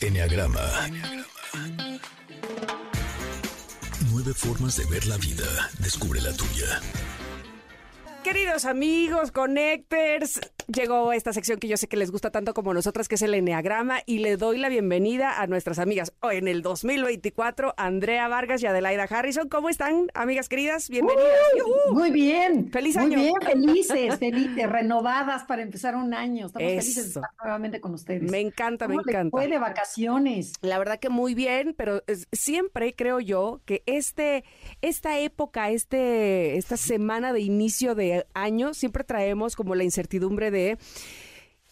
[0.00, 0.60] Enneagrama.
[4.10, 5.70] Nueve formas de ver la vida.
[5.78, 6.80] Descubre la tuya.
[8.22, 13.08] Queridos amigos, connectors, llegó esta sección que yo sé que les gusta tanto como nosotras,
[13.08, 16.62] que es el Enneagrama, y le doy la bienvenida a nuestras amigas hoy en el
[16.62, 19.48] 2024, Andrea Vargas y Adelaida Harrison.
[19.48, 20.88] ¿Cómo están, amigas queridas?
[20.88, 21.26] Bienvenidas.
[21.90, 22.70] Uh, muy bien.
[22.70, 23.16] Feliz año.
[23.18, 26.46] Muy bien, felices, felices, renovadas para empezar un año.
[26.46, 28.30] Estamos felices de estar nuevamente con ustedes.
[28.30, 29.30] Me encanta, me ¿Cómo encanta.
[29.30, 30.52] fue de vacaciones?
[30.62, 34.44] La verdad que muy bien, pero es- siempre creo yo que este,
[34.82, 40.55] esta época, este, esta semana de inicio de año, siempre traemos como la incertidumbre de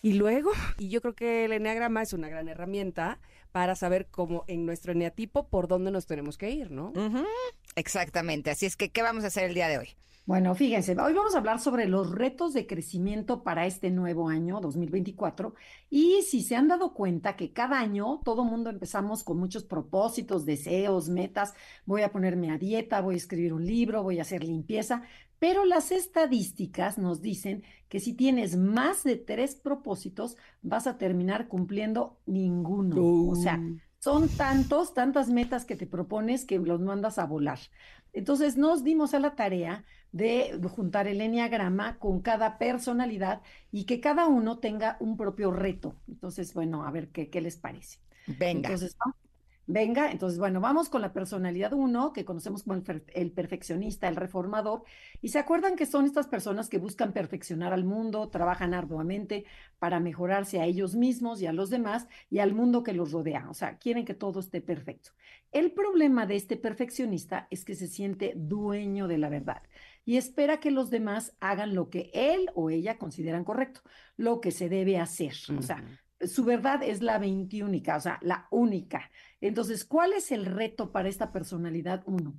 [0.03, 3.19] y luego, y yo creo que el enneagrama es una gran herramienta
[3.53, 6.93] para saber cómo en nuestro eneatipo por dónde nos tenemos que ir, ¿no?
[7.77, 8.51] Exactamente.
[8.51, 9.89] Así es que, ¿qué vamos a hacer el día de hoy?
[10.27, 14.59] Bueno, fíjense, hoy vamos a hablar sobre los retos de crecimiento para este nuevo año
[14.59, 15.55] 2024
[15.91, 20.47] y si se han dado cuenta que cada año todo mundo empezamos con muchos propósitos,
[20.47, 21.53] deseos, metas,
[21.85, 25.03] voy a ponerme a dieta, voy a escribir un libro, voy a hacer limpieza,
[25.45, 31.49] pero las estadísticas nos dicen que si tienes más de tres propósitos vas a terminar
[31.49, 33.29] cumpliendo ninguno.
[33.29, 33.61] O sea,
[33.99, 37.59] son tantos, tantas metas que te propones que los mandas a volar.
[38.15, 44.01] Entonces nos dimos a la tarea de juntar el enneagrama con cada personalidad y que
[44.01, 45.95] cada uno tenga un propio reto.
[46.09, 47.99] Entonces, bueno, a ver qué, qué les parece.
[48.27, 48.71] Venga.
[48.71, 49.15] Entonces, ¿no?
[49.67, 54.17] Venga, entonces, bueno, vamos con la personalidad uno, que conocemos como el, el perfeccionista, el
[54.17, 54.83] reformador.
[55.23, 59.45] Y se acuerdan que son estas personas que buscan perfeccionar al mundo, trabajan arduamente
[59.79, 63.49] para mejorarse a ellos mismos y a los demás y al mundo que los rodea.
[63.51, 65.11] O sea, quieren que todo esté perfecto.
[65.53, 69.63] El problema de este perfeccionista es que se siente dueño de la verdad
[70.05, 73.81] y espera que los demás hagan lo que él o ella consideran correcto,
[74.17, 75.35] lo que se debe hacer.
[75.57, 75.83] O sea,
[76.27, 79.11] su verdad es la veintiúnica, o sea, la única.
[79.41, 82.35] Entonces, ¿cuál es el reto para esta personalidad uno?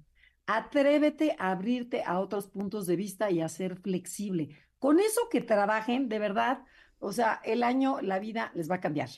[0.48, 4.50] Atrévete a abrirte a otros puntos de vista y a ser flexible.
[4.78, 6.60] Con eso que trabajen, de verdad,
[7.00, 9.10] o sea, el año, la vida les va a cambiar.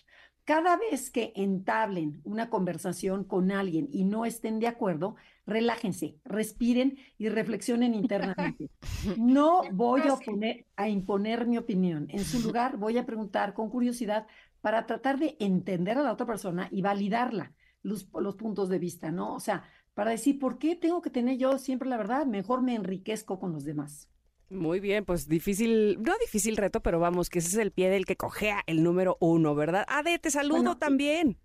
[0.46, 6.98] Cada vez que entablen una conversación con alguien y no estén de acuerdo, relájense, respiren
[7.18, 8.70] y reflexionen internamente.
[9.18, 12.08] No voy a, oponer- a imponer mi opinión.
[12.10, 14.26] En su lugar, voy a preguntar con curiosidad
[14.62, 17.54] para tratar de entender a la otra persona y validarla,
[17.84, 19.36] los, los puntos de vista, ¿no?
[19.36, 19.64] O sea,
[19.94, 22.26] para decir, ¿por qué tengo que tener yo siempre la verdad?
[22.26, 24.10] Mejor me enriquezco con los demás.
[24.50, 28.06] Muy bien, pues difícil, no difícil reto, pero vamos, que ese es el pie del
[28.06, 29.86] que cojea el número uno, ¿verdad?
[29.90, 31.38] Ade, te saludo Bueno, también.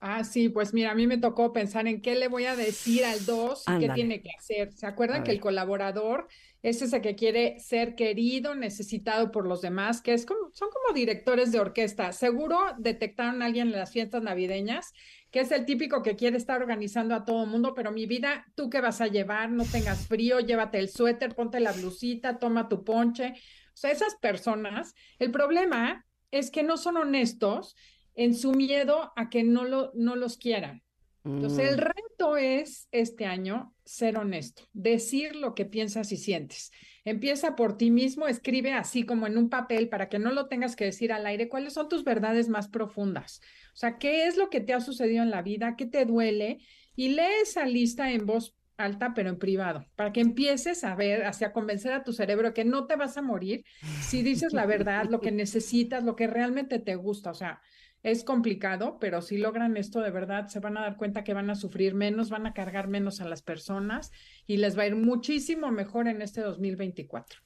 [0.00, 3.04] Ah, sí, pues mira, a mí me tocó pensar en qué le voy a decir
[3.04, 4.72] al 2 y qué tiene que hacer.
[4.72, 6.28] ¿Se acuerdan que el colaborador
[6.62, 10.94] es ese que quiere ser querido, necesitado por los demás, que es como, son como
[10.94, 12.12] directores de orquesta?
[12.12, 14.92] Seguro detectaron a alguien en las fiestas navideñas,
[15.32, 18.46] que es el típico que quiere estar organizando a todo el mundo, pero mi vida,
[18.54, 19.50] ¿tú qué vas a llevar?
[19.50, 23.30] No tengas frío, llévate el suéter, ponte la blusita, toma tu ponche.
[23.30, 27.74] O sea, esas personas, el problema es que no son honestos
[28.18, 30.82] en su miedo a que no, lo, no los quieran.
[31.36, 31.78] Entonces, el Mm.
[31.78, 36.72] reto es este año ser honesto, decir lo que piensas y sientes.
[37.04, 40.74] Empieza por ti mismo, escribe así como en un papel para que no lo tengas
[40.76, 43.40] que decir al aire, cuáles son tus verdades más profundas.
[43.72, 46.58] O sea, qué es lo que te ha sucedido en la vida, qué te duele
[46.96, 51.24] y lee esa lista en voz alta, pero en privado, para que empieces a ver,
[51.24, 53.64] hacia convencer a tu cerebro que no te vas a morir
[53.98, 57.30] si dices la verdad, lo que necesitas, lo que realmente te gusta.
[57.30, 57.60] O sea,
[58.10, 61.50] es complicado, pero si logran esto de verdad, se van a dar cuenta que van
[61.50, 64.12] a sufrir menos, van a cargar menos a las personas
[64.46, 67.40] y les va a ir muchísimo mejor en este 2024.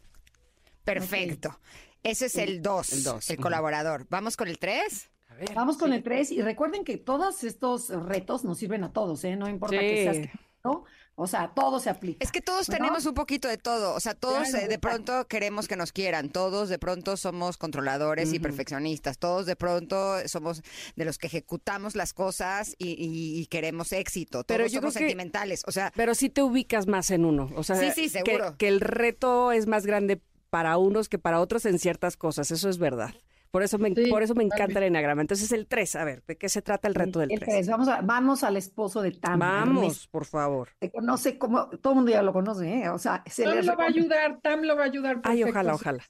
[0.84, 1.58] Perfecto.
[2.02, 3.42] Ese es el 2, El el, dos, ujú.
[3.42, 4.06] colaborador.
[4.10, 5.10] ¿Vamos con el 3?
[5.28, 5.54] A ver.
[5.54, 9.36] Vamos con el 3 y recuerden que todos estos retos nos sirven a todos, ¿eh?
[9.36, 10.28] No importa que seas.
[10.64, 10.84] ¿No?
[11.14, 12.24] O sea, todo se aplica.
[12.24, 12.74] Es que todos ¿no?
[12.76, 13.94] tenemos un poquito de todo.
[13.94, 16.30] O sea, todos Claro, eh, de pronto queremos que nos quieran.
[16.30, 19.18] Todos de pronto somos controladores y perfeccionistas.
[19.18, 20.62] Todos de pronto somos
[20.96, 24.42] de los que ejecutamos las cosas y, y- y queremos éxito.
[24.44, 25.62] Todos Pero yo somos que- sentimentales.
[25.66, 27.50] O sea, Pero sí te ubicas más en uno.
[27.56, 28.56] O sea, Sí, sí, que- seguro.
[28.56, 32.50] Que, el reto es más grande para unos que para otros en ciertas cosas.
[32.50, 33.15] Eso es verdad.
[33.53, 35.21] Por eso me, Sí, por eso me encanta el enagrama.
[35.21, 37.51] Entonces, el 3, a ver, ¿de qué se trata el reto del El 3?
[37.51, 37.69] tres.
[37.69, 39.39] Vamos, a- vamos al esposo de Tam.
[39.39, 40.71] Vamos, por favor.
[40.81, 42.89] Se conoce como, todo el mundo ya lo conoce, ¿eh?
[42.89, 45.21] O sea, se Tam le lo va a ayudar, Tam lo va a ayudar.
[45.25, 46.03] Ay, ojalá, ojalá.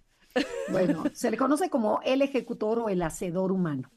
[0.71, 3.91] Bueno, se le conoce como el ejecutor o el hacedor humano.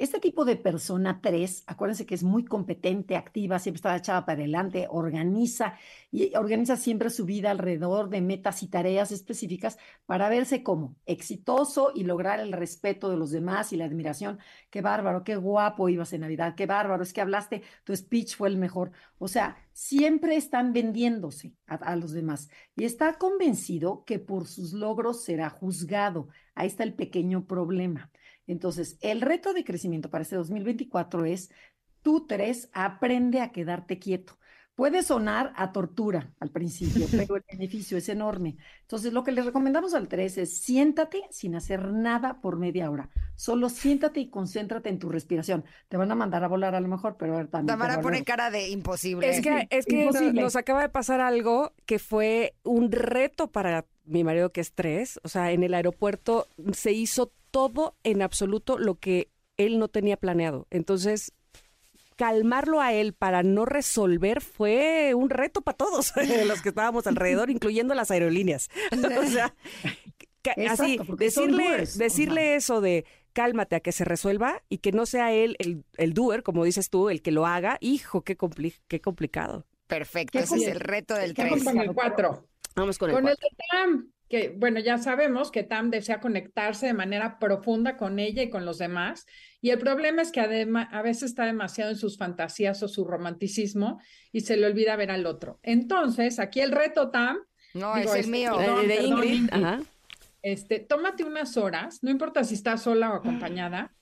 [0.00, 4.38] Este tipo de persona 3, acuérdense que es muy competente, activa, siempre está echada para
[4.38, 5.74] adelante, organiza
[6.10, 9.76] y organiza siempre su vida alrededor de metas y tareas específicas
[10.06, 14.38] para verse como exitoso y lograr el respeto de los demás y la admiración.
[14.70, 18.48] Qué bárbaro, qué guapo ibas en Navidad, qué bárbaro, es que hablaste, tu speech fue
[18.48, 18.92] el mejor.
[19.18, 24.72] O sea, siempre están vendiéndose a, a los demás y está convencido que por sus
[24.72, 26.28] logros será juzgado.
[26.54, 28.10] Ahí está el pequeño problema.
[28.52, 31.50] Entonces, el reto de crecimiento para este 2024 es,
[32.02, 34.36] tú tres, aprende a quedarte quieto.
[34.74, 38.56] Puede sonar a tortura al principio, pero el beneficio es enorme.
[38.82, 43.10] Entonces, lo que le recomendamos al 3 es siéntate sin hacer nada por media hora.
[43.36, 45.64] Solo siéntate y concéntrate en tu respiración.
[45.88, 47.66] Te van a mandar a volar a lo mejor, pero a ver, también.
[47.78, 49.28] Tamara pone cara de imposible.
[49.28, 50.40] Es que, es que no- Imposible.
[50.40, 55.20] nos acaba de pasar algo que fue un reto para mi marido que es tres.
[55.24, 60.16] O sea, en el aeropuerto se hizo todo en absoluto lo que él no tenía
[60.16, 60.66] planeado.
[60.70, 61.32] Entonces,
[62.16, 66.12] calmarlo a él para no resolver fue un reto para todos
[66.46, 68.68] los que estábamos alrededor, incluyendo las aerolíneas.
[68.92, 69.54] o sea,
[70.42, 75.32] Exacto, así, decirle, decirle eso de cálmate a que se resuelva y que no sea
[75.32, 79.00] él el, el doer, como dices tú, el que lo haga, hijo, qué, compli- qué
[79.00, 79.66] complicado.
[79.86, 81.64] Perfecto, ¿Qué ese es el reto del qué Vamos 3.
[81.74, 82.46] con el 4.
[82.76, 86.86] Vamos con el Con el de Tam, que bueno, ya sabemos que Tam desea conectarse
[86.86, 89.26] de manera profunda con ella y con los demás.
[89.60, 93.04] Y el problema es que además a veces está demasiado en sus fantasías o su
[93.04, 94.00] romanticismo
[94.32, 95.58] y se le olvida ver al otro.
[95.64, 97.38] Entonces, aquí el reto Tam,
[97.74, 98.56] No, Digo, es el este, mío.
[98.56, 99.52] perdón, de perdón, Ingrid, Ingrid.
[99.54, 99.80] ajá.
[100.42, 103.92] este, tómate unas horas, no importa si estás sola o acompañada,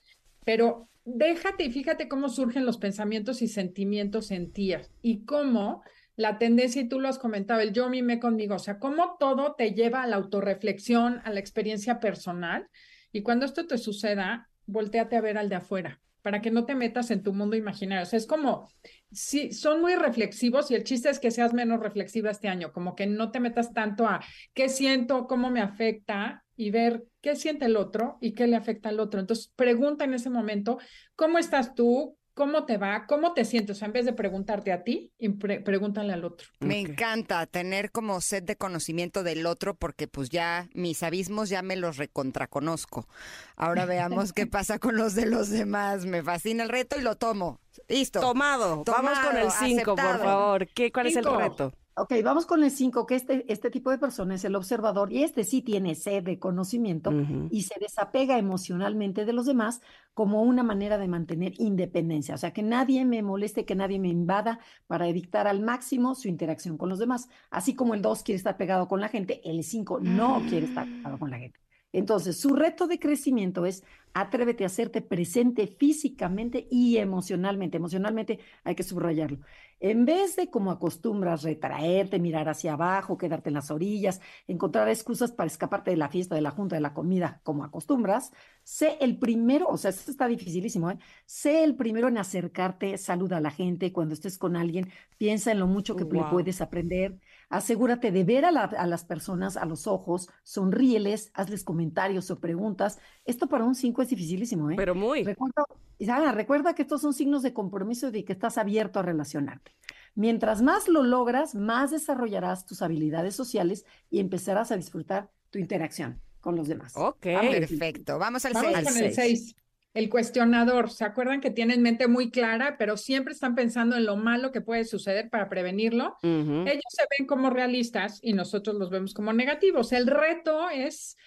[0.45, 5.81] pero déjate y fíjate cómo surgen los pensamientos y sentimientos en ti y cómo
[6.19, 9.55] la tendencia, y tú lo has comentado, el yo mimé conmigo, o sea, cómo todo
[9.55, 12.67] te lleva a la autorreflexión, a la experiencia personal.
[13.13, 16.75] Y cuando esto te suceda, volteate a ver al de afuera para que no te
[16.75, 18.03] metas en tu mundo imaginario.
[18.03, 18.69] O sea, es como,
[19.13, 22.97] sí, son muy reflexivos y el chiste es que seas menos reflexiva este año, como
[22.97, 24.19] que no te metas tanto a
[24.53, 28.89] qué siento, cómo me afecta y ver qué siente el otro y qué le afecta
[28.89, 29.21] al otro.
[29.21, 30.79] Entonces, pregunta en ese momento,
[31.15, 32.18] ¿cómo estás tú?
[32.39, 33.05] ¿Cómo te va?
[33.05, 33.75] ¿Cómo te sientes?
[33.75, 36.47] O sea, en vez de preguntarte a ti, pre- pregúntale al otro.
[36.61, 41.61] Me encanta tener como sed de conocimiento del otro porque pues ya mis abismos ya
[41.61, 43.09] me los recontraconozco.
[43.57, 46.05] Ahora veamos qué pasa con los de los demás.
[46.05, 47.59] Me fascina el reto y lo tomo.
[47.89, 48.21] Listo.
[48.21, 48.85] Tomado.
[48.85, 50.67] Vamos con el Tomado, 5, por favor.
[50.69, 51.73] ¿Qué, ¿Cuál es el reto?
[52.01, 55.23] Ok, vamos con el 5, que este, este tipo de persona es el observador y
[55.23, 57.11] este sí tiene sed de conocimiento
[57.51, 59.81] y se desapega emocionalmente de los demás
[60.13, 62.35] como una manera de mantener independencia.
[62.35, 66.29] O sea, que nadie me moleste, que nadie me invada para dictar al máximo su
[66.29, 67.27] interacción con los demás.
[67.49, 70.85] Así como el 2 quiere estar pegado con la gente, el 5 no quiere estar
[70.85, 71.59] pegado con la gente.
[71.91, 73.83] Entonces, su reto de crecimiento es
[74.13, 77.77] atrévete a hacerte presente físicamente y emocionalmente.
[77.77, 79.39] Emocionalmente hay que subrayarlo.
[79.81, 85.31] En vez de como acostumbras retraerte, mirar hacia abajo, quedarte en las orillas, encontrar excusas
[85.31, 88.33] para escaparte de la fiesta, de la junta, de la comida, como acostumbras,
[88.63, 90.97] sé el primero, o sea, esto está dificilísimo, ¿eh?
[91.25, 95.59] Sé el primero en acercarte, saluda a la gente, cuando estés con alguien, piensa en
[95.59, 97.17] lo mucho que le puedes aprender,
[97.49, 102.39] asegúrate de ver a, la- a las personas a los ojos, sonríeles, hazles comentarios o
[102.39, 102.99] preguntas.
[103.25, 104.75] Esto para un 5 es dificilísimo, ¿eh?
[104.77, 105.23] Pero muy.
[105.23, 105.63] Recuerda,
[105.97, 109.75] Isabela, recuerda que estos son signos de compromiso y de que estás abierto a relacionarte.
[110.15, 116.21] Mientras más lo logras, más desarrollarás tus habilidades sociales y empezarás a disfrutar tu interacción
[116.41, 116.93] con los demás.
[116.95, 117.25] Ok.
[117.33, 117.55] Vamos.
[117.55, 118.17] Perfecto.
[118.19, 118.87] Vamos al Vamos 6.
[118.87, 119.15] con el seis.
[119.15, 119.55] 6.
[119.93, 120.89] El cuestionador.
[120.89, 124.61] ¿Se acuerdan que tienen mente muy clara, pero siempre están pensando en lo malo que
[124.61, 126.15] puede suceder para prevenirlo?
[126.21, 129.91] Ellos se ven como realistas y nosotros los vemos como negativos.
[129.91, 131.17] El reto es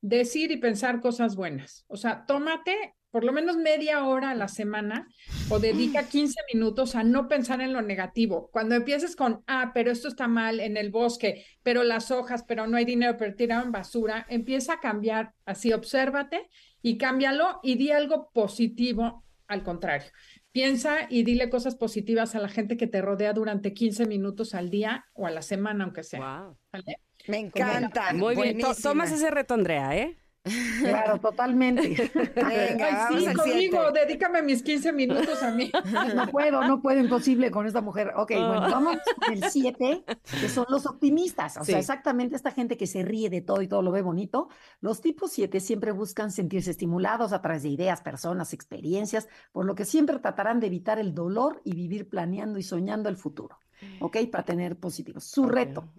[0.00, 1.84] decir y pensar cosas buenas.
[1.88, 5.08] O sea, tómate por lo menos media hora a la semana
[5.48, 8.50] o dedica 15 minutos a no pensar en lo negativo.
[8.52, 12.66] Cuando empieces con, ah, pero esto está mal en el bosque, pero las hojas, pero
[12.66, 16.50] no hay dinero, pero tiraron basura, empieza a cambiar así, obsérvate
[16.86, 20.08] y cámbialo y di algo positivo al contrario.
[20.52, 24.70] Piensa y dile cosas positivas a la gente que te rodea durante 15 minutos al
[24.70, 26.20] día o a la semana, aunque sea.
[26.20, 26.56] Wow.
[26.72, 27.00] ¿vale?
[27.26, 28.12] Me encanta.
[28.12, 28.60] Muy bien.
[28.80, 30.16] Tomas ese reto, Andrea, ¿eh?
[30.80, 32.10] Claro, totalmente.
[32.34, 35.70] Venga, Ay, sí, conmigo, dedícame mis 15 minutos a mí.
[36.14, 38.12] No puedo, no puedo, imposible con esta mujer.
[38.16, 40.04] Ok, bueno, vamos con el 7,
[40.40, 41.56] que son los optimistas.
[41.56, 44.48] O sea, exactamente esta gente que se ríe de todo y todo lo ve bonito.
[44.80, 49.74] Los tipos 7 siempre buscan sentirse estimulados a través de ideas, personas, experiencias, por lo
[49.74, 53.58] que siempre tratarán de evitar el dolor y vivir planeando y soñando el futuro.
[54.00, 54.18] ¿Ok?
[54.30, 55.24] Para tener positivos.
[55.24, 55.92] Su reto.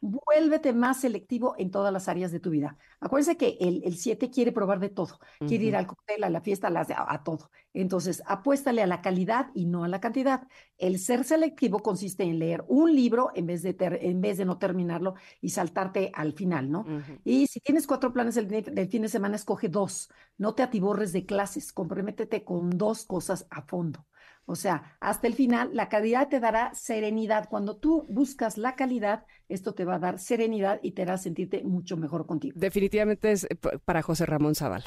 [0.00, 2.76] Vuélvete más selectivo en todas las áreas de tu vida.
[3.00, 6.68] Acuérdense que el 7 quiere probar de todo, quiere ir al cóctel, a la fiesta,
[6.68, 7.50] a, a, todo.
[7.74, 10.46] Entonces, apuéstale a la calidad y no a la cantidad.
[10.78, 14.58] El ser selectivo consiste en leer un libro en vez de, en vez de no
[14.58, 16.84] terminarlo y saltarte al final, ¿no?
[17.24, 20.10] Y si tienes cuatro planes del, del fin de semana, escoge dos.
[20.38, 24.06] No te atiborres de clases, comprométete con dos cosas a fondo.
[24.44, 27.48] O sea, hasta el final, la calidad te dará serenidad.
[27.48, 31.62] Cuando tú buscas la calidad, esto te va a dar serenidad y te hará sentirte
[31.62, 32.54] mucho mejor contigo.
[32.58, 34.84] Definitivamente es eh, para José Ramón Zavala.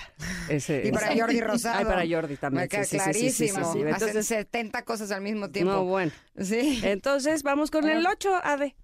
[0.50, 1.80] y para Jordi Rosado.
[1.80, 2.64] Ay, para Jordi también.
[2.64, 3.74] Me queda clarísimo.
[3.76, 5.72] Entonces, 70 cosas al mismo tiempo.
[5.72, 6.12] No, bueno.
[6.38, 6.82] Sí.
[6.84, 8.76] Entonces, vamos con el 8, Ade.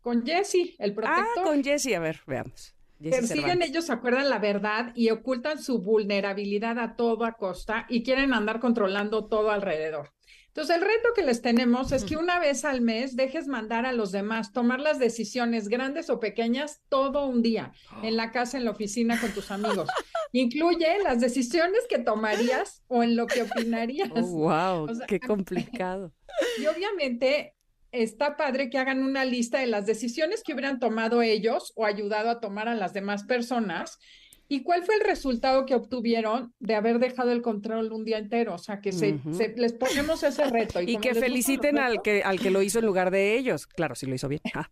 [0.00, 1.26] Con Jesse, el protector.
[1.38, 2.73] Ah, con Jesse, a ver, veamos.
[3.02, 8.60] Persiguen ellos, acuerdan la verdad y ocultan su vulnerabilidad a toda costa y quieren andar
[8.60, 10.12] controlando todo alrededor.
[10.54, 13.92] Entonces, el reto que les tenemos es que una vez al mes dejes mandar a
[13.92, 17.72] los demás tomar las decisiones grandes o pequeñas todo un día,
[18.04, 19.88] en la casa, en la oficina, con tus amigos.
[20.32, 24.10] Incluye las decisiones que tomarías o en lo que opinarías.
[24.10, 26.12] wow, qué complicado.
[26.60, 27.53] Y obviamente
[27.94, 32.28] está padre que hagan una lista de las decisiones que hubieran tomado ellos o ayudado
[32.28, 33.98] a tomar a las demás personas.
[34.46, 38.54] ¿Y cuál fue el resultado que obtuvieron de haber dejado el control un día entero?
[38.54, 39.18] O sea, que se,
[39.56, 40.82] les ponemos ese reto.
[40.82, 43.66] Y, que feliciten al que, al que lo hizo en lugar de ellos.
[43.66, 44.42] Claro, si lo hizo bien.
[44.54, 44.70] Ah.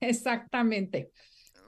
[0.00, 1.10] Exactamente.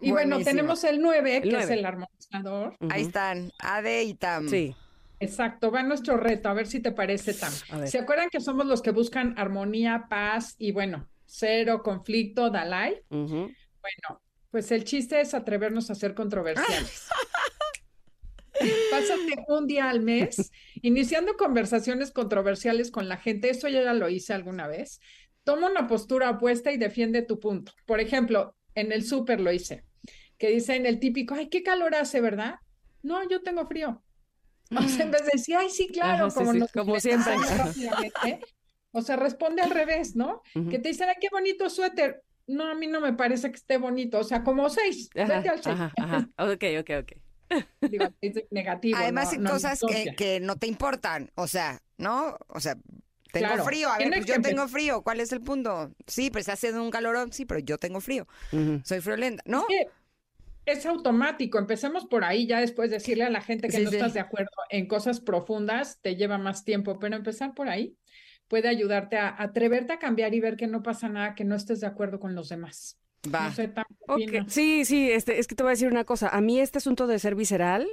[0.00, 2.76] Y bueno, tenemos el 9, que es el armonizador.
[2.88, 4.49] Ahí están, Ade y Tam.
[4.49, 4.75] Sí.
[5.18, 7.52] Exacto, va nuestro reto, a ver si te parece tan.
[7.87, 13.02] ¿Se acuerdan que somos los que buscan armonía, paz y bueno, cero conflicto, Dalai?
[13.08, 17.08] Bueno, pues el chiste es atrevernos a ser controversiales.
[18.90, 20.50] Pásate un día al mes
[20.82, 23.50] iniciando conversaciones controversiales con la gente.
[23.50, 25.00] Eso ya lo hice alguna vez.
[25.44, 27.73] Toma una postura opuesta y defiende tu punto.
[27.85, 29.85] Por ejemplo, en el súper lo hice,
[30.38, 32.56] que dice en el típico, ay, qué calor hace, ¿verdad?
[33.02, 34.02] No, yo tengo frío.
[34.70, 37.35] O sea, en vez de decir, ay, sí, claro, como, como siempre.
[38.92, 40.42] o sea, responde al revés, ¿no?
[40.70, 42.23] Que te dicen, ay, qué bonito suéter.
[42.49, 44.18] No, a mí no me parece que esté bonito.
[44.18, 45.11] O sea, como seis.
[45.14, 45.78] Vete al seis.
[46.38, 47.12] Ok, ok, ok.
[47.90, 48.06] Digo,
[48.50, 48.99] negativo.
[48.99, 51.30] Además, hay cosas que, que, no te importan.
[51.35, 52.37] O sea, ¿no?
[52.49, 52.76] O sea,
[53.32, 53.90] tengo frío.
[53.90, 55.02] A ver, pues yo tengo frío.
[55.02, 55.92] ¿Cuál es el punto?
[56.06, 57.32] Sí, pues está haciendo un calorón.
[57.32, 58.26] Sí, pero yo tengo frío.
[58.85, 59.42] Soy friolenta.
[59.46, 59.66] ¿No?
[59.68, 59.87] es
[60.87, 61.58] automático.
[61.58, 64.87] Empecemos por ahí, ya después decirle a la gente que no estás de acuerdo en
[64.87, 67.96] cosas profundas te lleva más tiempo, pero empezar por ahí
[68.49, 71.80] puede ayudarte a, atreverte a cambiar y ver que no pasa nada, que no estés
[71.80, 72.99] de acuerdo con los demás.
[73.32, 73.52] Va.
[74.49, 76.28] Sí, sí, este, es que te voy a decir una cosa.
[76.28, 77.88] A mí este asunto de ser visceral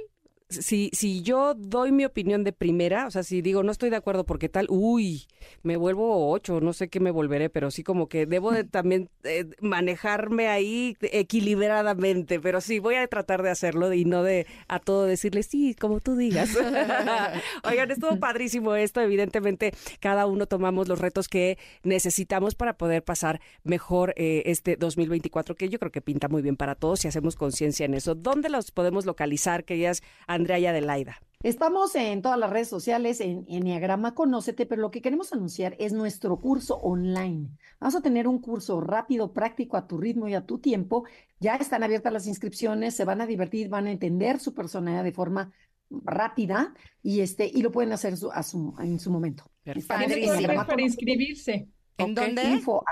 [0.48, 3.96] si, si yo doy mi opinión de primera, o sea, si digo no estoy de
[3.96, 5.26] acuerdo porque tal, uy,
[5.62, 9.08] me vuelvo ocho, no sé qué me volveré, pero sí como que debo de también
[9.24, 14.78] eh, manejarme ahí equilibradamente, pero sí voy a tratar de hacerlo y no de a
[14.78, 16.50] todo decirle sí, como tú digas.
[17.64, 23.40] Oigan, estuvo padrísimo esto, evidentemente cada uno tomamos los retos que necesitamos para poder pasar
[23.62, 27.34] mejor eh, este 2024, que yo creo que pinta muy bien para todos si hacemos
[27.34, 28.14] conciencia en eso.
[28.14, 30.02] ¿Dónde los podemos localizar, queridas
[30.34, 31.20] Andrea y Adelaida.
[31.42, 35.92] Estamos en todas las redes sociales, en Enneagrama Conócete, pero lo que queremos anunciar es
[35.92, 37.50] nuestro curso online.
[37.78, 41.04] Vamos a tener un curso rápido, práctico, a tu ritmo y a tu tiempo.
[41.40, 45.12] Ya están abiertas las inscripciones, se van a divertir, van a entender su personalidad de
[45.12, 45.52] forma
[45.90, 49.44] rápida y este y lo pueden hacer a su, en su momento.
[49.86, 51.68] Para, inscribirse.
[51.98, 52.42] ¿En dónde?
[52.42, 52.82] Info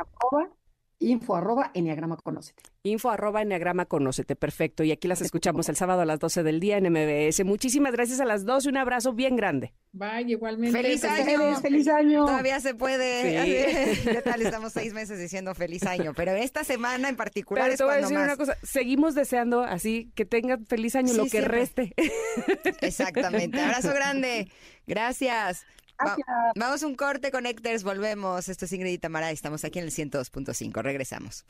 [1.02, 2.62] info arroba enneagrama conócete.
[2.84, 4.84] Info arroba enneagrama conócete, perfecto.
[4.84, 7.44] Y aquí las escuchamos el sábado a las 12 del día en MBS.
[7.44, 9.74] Muchísimas gracias a las dos y un abrazo bien grande.
[9.92, 10.80] Bye, igualmente.
[10.80, 11.60] ¡Feliz año!
[11.60, 12.24] ¡Feliz año!
[12.24, 13.94] Todavía se puede.
[14.04, 14.42] ¿Qué tal?
[14.42, 17.94] Estamos seis meses diciendo feliz año, pero esta semana en particular pero es te voy
[17.94, 21.94] a decir una cosa, seguimos deseando así que tengan feliz año lo que reste.
[22.80, 23.60] Exactamente.
[23.60, 24.50] Abrazo grande.
[24.86, 25.64] Gracias
[26.56, 28.48] vamos a un corte, Connectors, volvemos.
[28.48, 30.82] Esto es Ingrid y Tamara, estamos aquí en el 102.5.
[30.82, 31.44] Regresamos.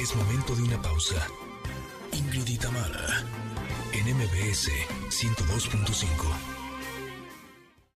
[0.00, 1.26] Es momento de una pausa.
[2.12, 3.24] Ingrid y Tamara,
[3.92, 4.70] en MBS
[5.10, 6.57] 102.5.